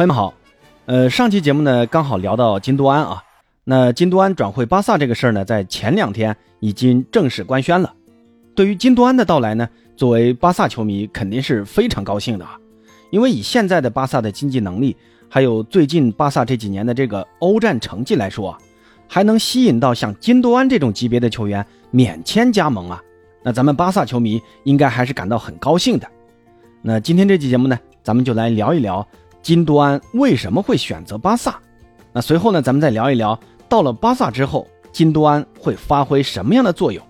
[0.00, 0.32] 朋友们好，
[0.86, 3.22] 呃，上期节目呢刚好聊到金多安啊，
[3.64, 7.92] 那金多安转会巴萨这个事儿呢，在前两天已经正式官宣了。
[8.54, 9.68] 对于金多安的到来呢，
[9.98, 12.56] 作为巴萨球迷肯定是非常高兴的啊，
[13.10, 14.96] 因为以现在的巴萨的经济能力，
[15.28, 18.58] 还有最近巴萨这几年的这个欧战成绩来说啊，
[19.06, 23.02] 还能吸引到像金多安这种级别的球员免签加盟啊，
[23.42, 26.08] 那咱们巴萨球迷应该还是感到很高兴的。
[26.80, 29.06] 那今天这期节目呢，咱们就来聊一聊。
[29.42, 31.58] 金多安为什么会选择巴萨？
[32.12, 37.04] 那随后呢，咱们再聊一聊，到了巴萨之后，金多安会发挥什么样的作用？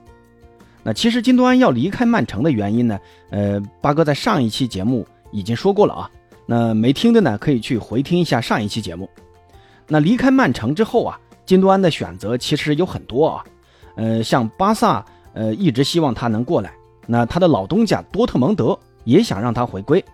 [0.83, 2.98] 那其实金多安要离开曼城的原因呢，
[3.30, 6.11] 呃，八哥在上一期节目已经说过了啊。
[6.47, 9.09] 那没听的呢，可以去回听一下上一期节目。
[9.87, 13.45] 那离开曼城之后啊，金多安的选择其实有很多啊，
[13.97, 16.73] 呃，像巴萨，呃，一直希望他能过来。
[17.07, 20.05] 那他的老东家多特蒙德也想让他回归。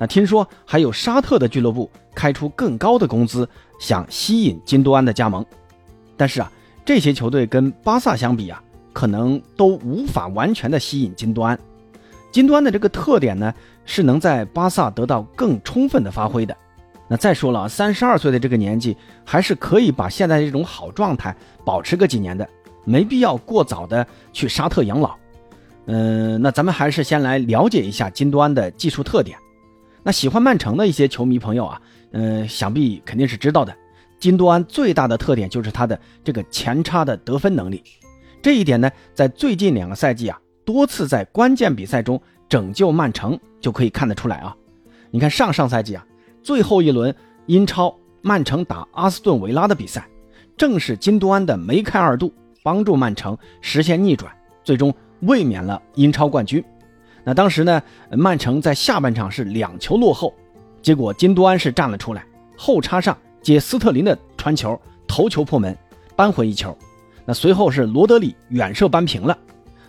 [0.00, 3.46] 那听说还有沙特的俱乐部开出更高的工资，
[3.78, 5.44] 想吸引金多安的加盟，
[6.16, 6.50] 但是啊，
[6.86, 8.62] 这些球队跟巴萨相比啊，
[8.94, 11.58] 可能都无法完全的吸引金多安。
[12.32, 13.52] 金多安的这个特点呢，
[13.84, 16.56] 是能在巴萨得到更充分的发挥的。
[17.06, 22.48] 那再说了，三十二岁的这个年纪，还是可以把现在这种好状态保持个几年的，
[22.84, 25.14] 没必要过早的去沙特养老。
[25.84, 29.36] 嗯，那咱们还是先来了解一下金多安的技术特点。
[30.02, 31.80] 那喜欢曼城的一些球迷朋友啊，
[32.12, 33.76] 嗯，想必肯定是知道的。
[34.18, 37.82] 金多安最大的特点就是他的这个前插的得分能力，
[38.42, 44.54] 这一点呢，在最近两个赛季啊，多次在关键比赛中拯救曼城就可以看得出来啊。
[45.10, 46.06] 你看上上赛季啊，
[46.42, 47.14] 最后一轮
[47.46, 50.06] 英超曼城打阿斯顿维拉的比赛，
[50.56, 54.30] 正是金多安的梅开二度，帮助曼城实现逆转，
[54.62, 56.62] 最终卫冕了英超冠军。
[57.30, 60.34] 那当时呢，曼城在下半场是两球落后，
[60.82, 64.76] 结果金多安是站了出来，后插上接斯特林的传球，
[65.06, 65.78] 头球破门，
[66.16, 66.76] 扳回一球。
[67.24, 69.38] 那随后是罗德里远射扳平了。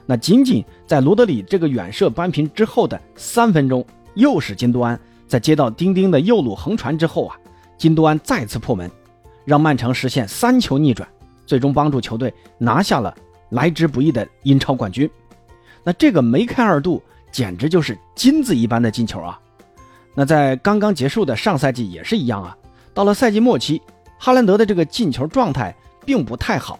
[0.06, 7.36] 那仅仅在罗德里这个远射扳平之后的三分钟，又是金多安在接到丁丁的右路横传之后啊，
[7.76, 8.88] 金多安再次破门，
[9.46, 11.10] 让曼城实现三球逆转，
[11.48, 13.12] 最终帮助球队拿下了
[13.50, 15.10] 来之不易的英超冠军。
[15.84, 17.02] 那这个梅开二度。
[17.32, 19.40] 简直就是金子一般的进球啊！
[20.14, 22.56] 那在刚刚结束的上赛季也是一样啊。
[22.94, 23.82] 到了赛季末期，
[24.20, 25.74] 哈兰德的这个进球状态
[26.06, 26.78] 并不太好。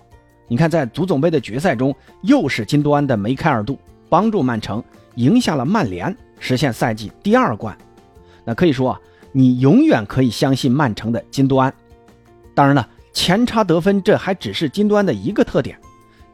[0.48, 3.80] 你看，在足总杯的决赛中，又是金多安的梅开二度，
[4.10, 4.84] 帮助曼城
[5.16, 7.78] 赢下了曼联，实现赛季第二冠。
[8.44, 9.00] 那可以说啊，
[9.32, 11.74] 你永远可以相信曼城的金多安。
[12.54, 15.80] 当然了，前插得分这还只是金多安的一个特点，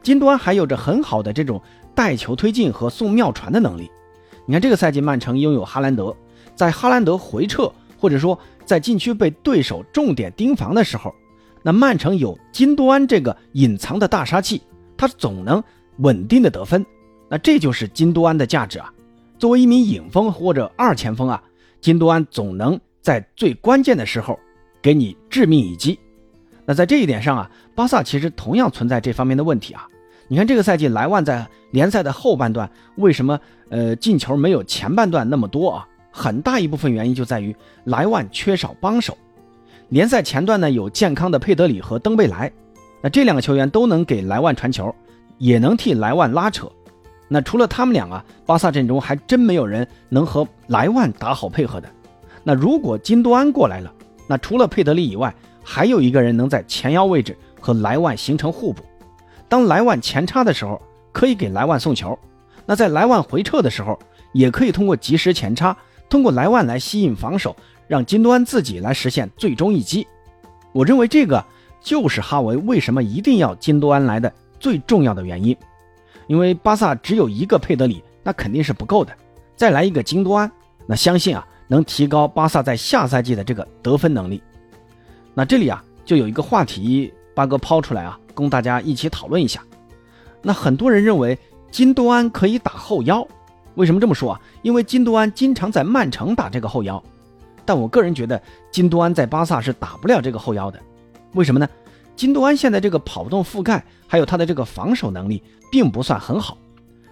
[0.02, 1.62] 金多安还有着很好的这种
[1.94, 3.88] 带球推进和送妙传的能力。
[4.48, 6.16] 你看这个赛季，曼城拥有哈兰德，
[6.54, 11.14] 在哈兰德回撤或者说在禁区被对手重点盯防的时候，
[11.62, 14.62] 那曼城有金多安这个隐藏的大杀器，
[14.96, 15.62] 他总能
[15.98, 16.82] 稳定的得分。
[17.28, 18.90] 那这就是金多安的价值啊！
[19.38, 21.42] 作为一名影锋或者二前锋啊，
[21.82, 24.40] 金多安总能在最关键的时候
[24.80, 26.00] 给你致命一击。
[26.64, 29.86] 那在这一点上啊，巴萨其实同样存在这方面的问题啊。
[30.28, 33.40] 你看这个赛季莱万在联赛的后半段为什么
[33.70, 35.88] 呃进球没有前半段那么多啊？
[36.10, 39.16] 很大一部分原因就在于莱万缺少帮手。
[39.88, 42.52] 联赛前段呢有健康的佩德里和登贝莱，
[43.00, 44.94] 那这两个球员都能给莱万传球，
[45.38, 46.70] 也能替莱万拉扯。
[47.26, 51.88] 那除了他们俩啊，巴萨阵中还真没有人能和莱万打好配合的。
[52.42, 53.92] 那如果金多安过来了，
[54.26, 58.82] 那除了佩德里以外，还有一个人能在前腰位置和莱万形成互补。
[59.48, 60.80] 当莱万前插的时候，
[61.12, 62.16] 可以给莱万送球；
[62.66, 63.98] 那在莱万回撤的时候，
[64.32, 65.76] 也可以通过及时前插，
[66.08, 67.56] 通过莱万来吸引防守，
[67.86, 70.06] 让金多安自己来实现最终一击。
[70.72, 71.44] 我认为这个
[71.80, 75.56] 就是哈维为什么一定要金多安来的最重要的原因。
[76.26, 79.12] 因为巴萨只有一个佩德里，那肯定是不够的，
[79.56, 80.50] 再来一个金多安，
[80.86, 84.42] 那相信啊能提高巴萨在下赛季的这个得分能力。
[85.32, 88.18] 那这里啊就有一个话题，八哥抛出来啊。
[88.34, 89.62] 供大家一起讨论一下。
[90.42, 91.38] 那很多人认为
[91.70, 93.24] 金多安可以打后腰，
[93.76, 94.40] 为什么这么说啊？
[94.62, 97.00] 因为金多安经常在曼城打这个后腰，
[97.64, 98.40] 但我个人觉得
[98.72, 100.80] 金多安在巴萨是打不了这个后腰的。
[101.34, 101.68] 为什么呢？
[102.16, 105.40] 金多安现在这个跑动覆盖，还有他的这个防守能力
[105.70, 106.58] 并不算很好，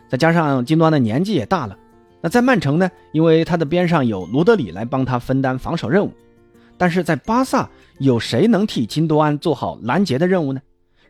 [0.08, 1.76] 再加上金多安的年纪也大了。
[2.20, 2.90] 那在曼城呢？
[3.12, 6.12] 因为他的边上有罗德里来帮他分担防守任务，
[6.78, 7.68] 但是在巴萨
[7.98, 10.60] 有谁能替金多安做好拦截的任务呢？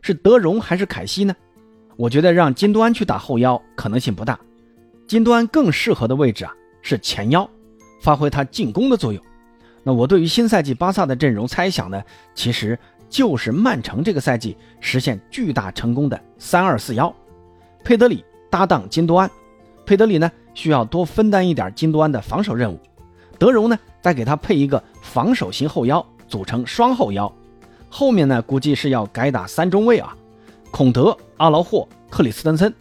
[0.01, 1.35] 是德容还是凯西呢？
[1.95, 4.39] 我觉得让金多安去打后腰可能性不大，
[5.07, 7.49] 金多安更适合的位置啊是前腰，
[8.01, 9.21] 发挥他进攻的作用。
[9.83, 12.01] 那我对于新赛季巴萨的阵容猜想呢，
[12.35, 12.77] 其实
[13.09, 17.13] 就是曼城这个赛季实现巨大成功的三二四幺，
[17.83, 19.29] 佩德里搭档金多安，
[19.85, 22.79] 佩德里呢需要多分担一点金多安的防守任务，
[23.37, 27.31] 德容呢再给他配一个防守型后腰，组成双后腰，
[27.89, 30.15] 后面呢估计是要改打三中卫啊，
[30.71, 32.73] 孔德、阿劳霍、克里斯滕森，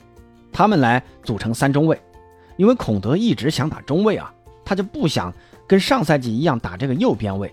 [0.53, 2.01] 他们来组成三中卫，
[2.57, 4.33] 因为孔德一直想打中卫啊，
[4.65, 5.33] 他就不想。
[5.69, 7.53] 跟上赛季一样打这个右边位，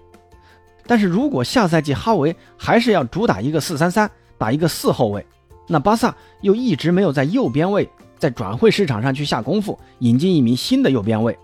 [0.85, 4.07] 但是如果下赛季哈维还是要主打一个四三三，
[4.37, 5.25] 打一个四后卫，
[5.67, 7.89] 那巴萨又一直没有在右边位
[8.19, 11.35] 在转会市场上去下功夫，引进一名新的右边位，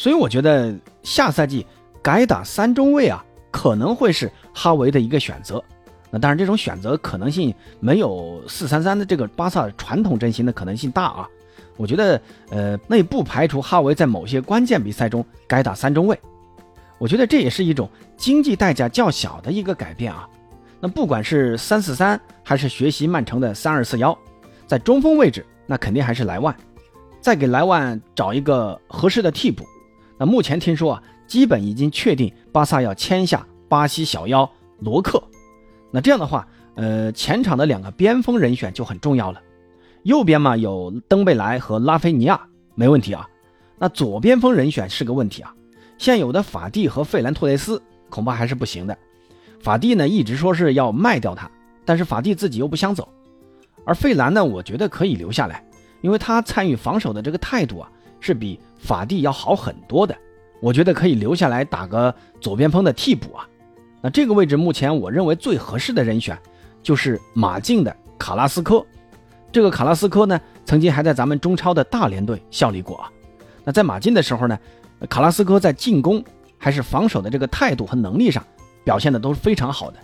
[0.00, 1.66] 所以我觉得下赛季
[2.00, 5.62] 改打三中卫啊，可能会是哈维的一个选择。
[6.10, 11.28] 那当然，这种选择可能性没有四三三的这个巴萨传统阵型的可能性大啊。
[11.76, 12.18] 我觉得，
[12.48, 16.18] 呃，那也不排除哈维在某些关键比赛中改打三中卫。
[16.96, 17.86] 我觉得这也是一种
[18.16, 20.26] 经济代价较小的一个改变啊。
[20.80, 24.18] 那不管是三四三还是学习曼城的三二四幺，
[24.66, 26.56] 在中锋位置，那肯定还是莱万，
[27.20, 29.62] 再给莱万找一个合适的替补。
[30.20, 34.48] 那目前听说啊，基本已经确定巴萨要签下巴西小妖
[34.80, 35.22] 罗克。
[35.90, 39.40] 那这样的话，呃，前场的两个边锋人选就很重要了。
[40.02, 42.38] 右边嘛有登贝莱和拉菲尼亚，
[42.74, 43.26] 没问题啊。
[43.78, 45.54] 那左边锋人选是个问题啊。
[45.96, 48.94] 现有的法蒂和费兰托雷斯恐怕还是不行的。
[49.58, 51.50] 法蒂呢一直说是要卖掉他，
[51.86, 53.08] 但是法蒂自己又不想走。
[53.86, 55.64] 而费兰呢，我觉得可以留下来，
[56.02, 57.90] 因为他参与防守的这个态度啊，
[58.20, 60.16] 是比法蒂要好很多的。
[60.60, 63.48] 我觉得可以留下来打个左边锋的替补啊。
[64.02, 66.38] 那这个位置目前我认为最合适的人选
[66.82, 68.84] 就是马竞的卡拉斯科。
[69.52, 73.10] 这个卡拉斯科呢，曾经还在咱们中超的大连队效力过啊。
[73.64, 74.58] 那在马竞的时候呢，
[75.08, 76.22] 卡拉斯科在进攻
[76.56, 78.44] 还是防守的这个态度和能力上
[78.84, 79.98] 表现的都是非常好的。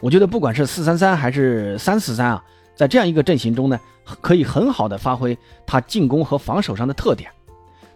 [0.00, 3.78] 我觉得不管是四三三还是三四三啊，在这样一个阵型中呢，
[4.20, 7.30] 可以很好的发挥他进攻和防守上的特点。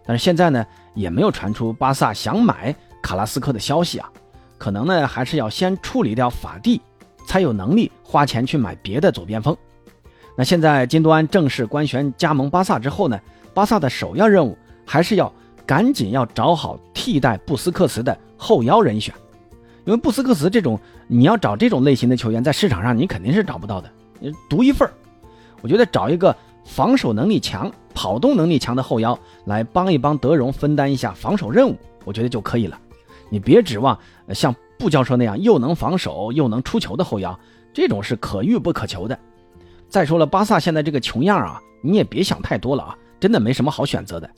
[0.06, 0.64] 但是现在呢，
[0.94, 4.08] 也没有传出巴萨想买卡拉斯科的消息啊，
[4.56, 6.80] 可能呢还是要先处理掉法蒂，
[7.26, 9.56] 才有能力花钱去买别的左边锋。
[10.36, 13.18] 那现在金多安正式官宣加盟巴萨之后呢，
[13.52, 15.32] 巴萨的首要任务还是要
[15.64, 19.14] 赶紧要找好替代布斯克茨的后腰人选，
[19.84, 23.90] 因为布斯克茨这种你要找这种类型的球员，在市场上你肯定是找不到的，
[24.48, 24.88] 独一份
[25.62, 32.78] 我觉得找一个防守能力强、跑动能力强的后腰来帮一帮德容分担一下防守任务，我觉得就可以了。
[33.31, 33.98] 你别指望
[34.34, 37.40] 像布教授那样又能防守又能出球的后腰，
[37.72, 39.19] 这种是可遇不可求的。
[39.88, 44.31] 再说了，巴萨现在这个穷样啊，你也别想太多了啊，真的没什么好选择的。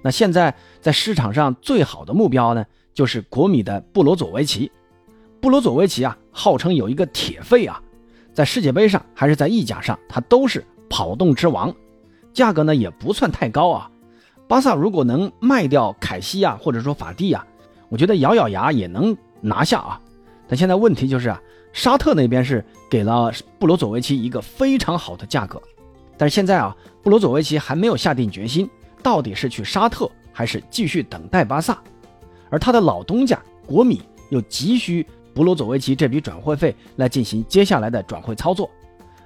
[0.00, 4.72] 那现在在市场上最好的目标呢，就是国米的布罗佐维奇。
[5.38, 7.78] 布罗佐维奇啊，号称有一个铁肺啊，
[8.32, 11.74] 在世界杯上还是在意甲上，他都是跑动之王，
[12.32, 13.90] 价格呢也不算太高啊。
[14.48, 17.46] 巴萨如果能卖掉凯西啊，或者说法蒂啊，
[17.88, 20.00] 我觉得咬咬牙也能拿下啊。
[20.48, 21.40] 但现在问题就是啊。
[21.74, 25.58] 沙特那边是给了布罗佐维奇一个非常好的价格，
[26.18, 28.68] 但是现在啊，布罗佐维奇还没有下定决心，
[29.02, 31.78] 到底是去沙特还是继续等待巴萨。
[32.50, 38.70] 而他的老东家国米又急需布罗佐维奇这笔转会费来进行接下来的转会操作，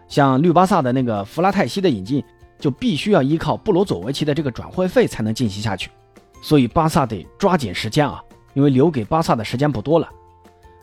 [0.06, 2.22] 像绿巴萨的那个弗拉泰西的引进，
[2.58, 5.90] 就必须要依靠布罗佐维奇的这个转会费才能进行下去，
[6.42, 8.22] 所以巴萨得抓紧时间啊，
[8.54, 10.08] 因为留给巴萨的时间不多了。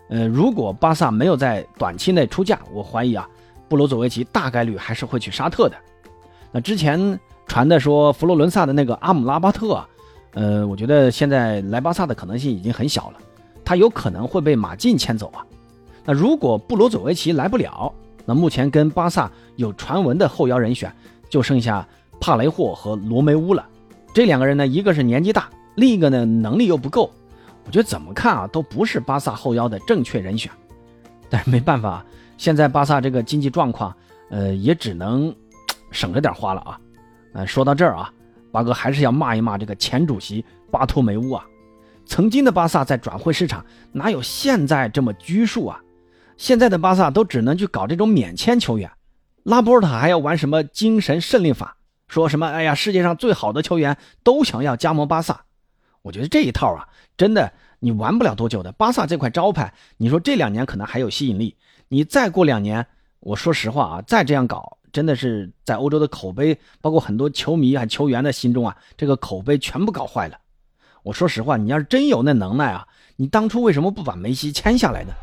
[0.10, 3.27] 呃，如果巴萨没有在短期内出价，我怀疑啊，
[3.68, 5.75] 布罗佐维奇大概率还是会去沙特的。
[6.51, 9.89] 那之前传的说佛罗伦萨的那个阿姆拉巴特啊，
[10.34, 13.18] 呃，我觉得现在来巴萨的可能性已经很小了，
[13.65, 15.44] 他有可能会被马竞牵走啊。
[16.06, 17.92] 那如果布罗佐维奇来不了，
[18.25, 20.94] 那目前跟巴萨有传闻的后腰人选
[21.34, 21.88] 就剩下
[22.22, 23.68] 帕雷霍和罗梅乌了。
[24.13, 27.12] 这两个人呢，一个是年纪大，另一个呢能力又不够。
[27.66, 30.52] 我觉得怎么看啊，都不是巴萨后腰的正确人选，
[31.32, 32.06] 但是没办法，
[32.38, 33.92] 现在巴萨这个经济状况，
[34.30, 35.36] 呃，也只能
[35.90, 36.80] 省着点花了啊。
[37.34, 38.13] 呃，说到这儿啊，
[38.52, 41.44] 八哥还是要骂一骂这个前主席巴托梅乌啊。
[42.06, 45.82] 曾经的巴萨在转会市场哪有现在这么拘束啊？
[46.38, 48.88] 现在的巴萨都只能去搞这种免签球员，
[49.44, 55.44] 拉波尔塔还要玩什么精神胜利法，说什么哎呀，世界上最好的球员都想要加盟巴萨。
[56.02, 58.72] 我觉得这一套啊，真的你玩不了多久的。
[58.72, 61.58] 巴萨这块招牌，你说这两年可能还有吸引力，
[61.90, 62.86] 你再过两年，
[63.20, 70.38] 我说实话啊，再这样搞，真的是在欧洲的口碑，包括很多球迷啊、球员的心中啊，这个口碑全部搞坏了。
[71.04, 75.14] 我说实话，你要是真有那能耐啊，你当初为什么不把梅西签下来呢？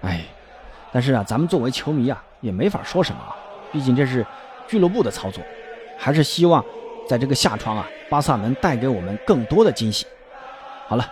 [0.00, 0.24] 哎，
[0.90, 3.36] 但是啊，咱们作为球迷啊，也没法说什么啊，
[3.72, 4.24] 毕竟这是
[4.66, 5.42] 俱乐部的操作，
[5.96, 6.64] 还是希望
[7.08, 10.06] 在这个下窗啊，巴萨能带给我们更多的惊喜。
[10.86, 11.06] 好了，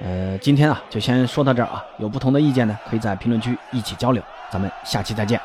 [0.00, 5.40] 呃，今天啊就先说到这儿啊，有不同的意见呢，可以在评论区一起交流，咱们下期再见。